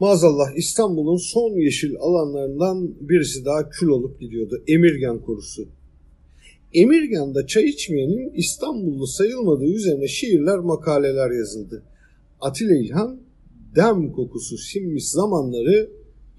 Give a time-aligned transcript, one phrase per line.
[0.00, 4.62] Maazallah İstanbul'un son yeşil alanlarından birisi daha kül olup gidiyordu.
[4.68, 5.68] Emirgan korusu.
[6.74, 11.82] Emirgan'da çay içmeyenin İstanbullu sayılmadığı üzerine şiirler, makaleler yazıldı.
[12.40, 13.20] Atilla İlhan
[13.76, 15.90] dem kokusu sinmiş zamanları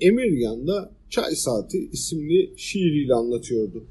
[0.02, 3.84] Emirgan'da Çay Saati isimli şiiriyle anlatıyordu.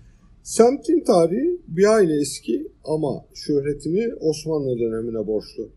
[0.42, 5.68] Semtin tarihi bir aile eski ama şöhretini Osmanlı dönemine borçlu.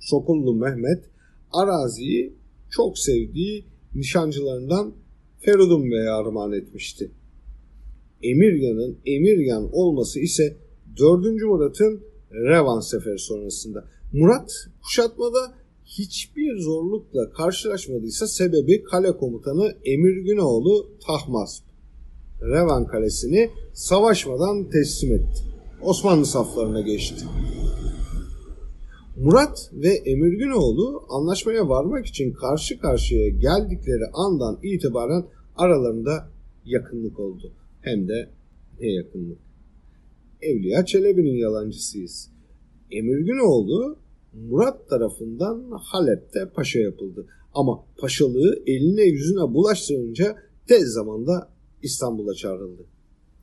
[0.00, 1.04] Sokullu Mehmet
[1.52, 2.39] araziyi
[2.70, 3.64] çok sevdiği
[3.94, 4.94] nişancılarından
[5.38, 7.10] Feridun Bey'e armağan etmişti.
[8.22, 10.56] Emirgan'ın Emirgan olması ise
[10.98, 11.42] 4.
[11.42, 12.00] Murat'ın
[12.32, 13.84] Revan seferi sonrasında.
[14.12, 14.52] Murat
[14.82, 21.64] kuşatmada hiçbir zorlukla karşılaşmadıysa sebebi kale komutanı Emir Günoğlu Tahmasp.
[22.42, 25.42] Revan Kalesi'ni savaşmadan teslim etti.
[25.82, 27.24] Osmanlı saflarına geçti.
[29.22, 35.24] Murat ve Emir Günoğlu anlaşmaya varmak için karşı karşıya geldikleri andan itibaren
[35.56, 36.28] aralarında
[36.64, 37.52] yakınlık oldu.
[37.80, 38.30] Hem de
[38.80, 39.38] ne yakınlık.
[40.42, 42.30] Evliya Çelebi'nin yalancısıyız.
[42.90, 43.96] Emir Günoğlu
[44.32, 47.26] Murat tarafından Halep'te paşa yapıldı.
[47.54, 50.36] Ama paşalığı eline yüzüne bulaştırınca
[50.68, 51.48] tez zamanda
[51.82, 52.82] İstanbul'a çağrıldı.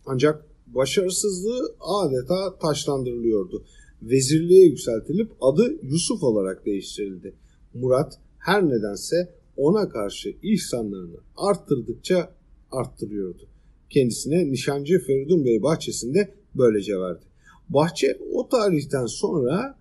[0.06, 3.64] Ancak başarısızlığı adeta taşlandırılıyordu.
[4.02, 7.34] Vezirliğe yükseltilip adı Yusuf olarak değiştirildi.
[7.74, 12.34] Murat her nedense ona karşı ihsanlarını arttırdıkça
[12.72, 13.48] arttırıyordu.
[13.90, 17.26] Kendisine nişancı Feridun Bey bahçesinde böylece verdi.
[17.70, 19.78] Bahçe o tarihten sonra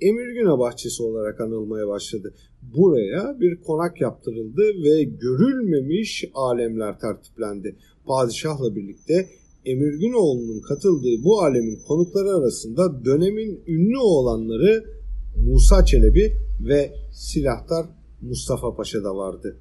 [0.00, 2.34] Emirgüne Bahçesi olarak anılmaya başladı.
[2.62, 7.76] Buraya bir konak yaptırıldı ve görülmemiş alemler tertiplendi.
[8.06, 9.28] Padişahla birlikte
[9.66, 14.84] Emirgünoğlu'nun katıldığı bu alemin konukları arasında dönemin ünlü olanları
[15.36, 17.86] Musa Çelebi ve silahtar
[18.22, 19.56] Mustafa Paşa da vardı.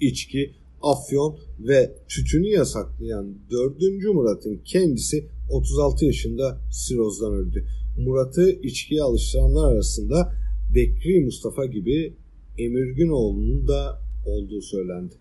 [0.00, 4.14] İçki, afyon ve tütünü yasaklayan 4.
[4.14, 7.64] Murat'ın kendisi 36 yaşında sirozdan öldü.
[7.98, 10.32] Murat'ı içkiye alıştıranlar arasında
[10.74, 12.16] Bekri Mustafa gibi
[12.58, 15.14] Emirgünoğlu'nun da olduğu söylendi.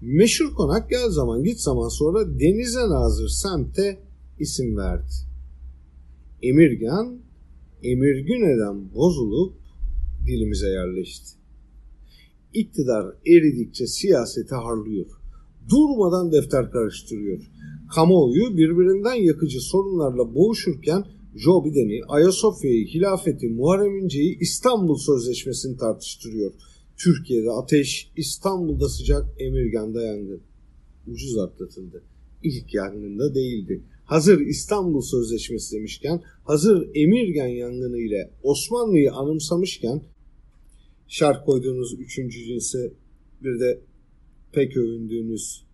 [0.00, 3.98] Meşhur konak gel zaman git zaman sonra denize nazır semte
[4.38, 5.12] isim verdi.
[6.42, 7.18] Emirgan,
[7.82, 9.54] Emirgüne'den bozulup
[10.26, 11.30] dilimize yerleşti.
[12.54, 15.06] İktidar eridikçe siyaseti harlıyor.
[15.70, 17.50] Durmadan defter karıştırıyor.
[17.94, 21.04] Kamuoyu birbirinden yakıcı sorunlarla boğuşurken
[21.36, 26.52] Joe Biden'i, Ayasofya'yı, hilafeti, Muharrem İnce'yi, İstanbul Sözleşmesi'ni tartıştırıyor.
[26.98, 30.40] Türkiye'de ateş, İstanbul'da sıcak, Emirgan'da yangın.
[31.06, 32.02] Ucuz atlatıldı.
[32.42, 33.82] İlk yangında değildi.
[34.04, 40.02] Hazır İstanbul Sözleşmesi demişken, hazır Emirgan yangını ile Osmanlı'yı anımsamışken,
[41.08, 42.92] şark koyduğunuz üçüncü cinse
[43.42, 43.80] bir de
[44.52, 45.64] pek övündüğünüz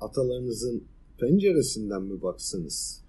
[0.00, 0.84] atalarınızın
[1.18, 3.03] penceresinden mi baksınız?''